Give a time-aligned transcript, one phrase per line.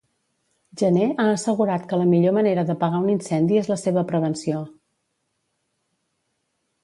[0.81, 4.65] Jané ha assegurat que la millor manera d'apagar un incendi es la seva prevenció.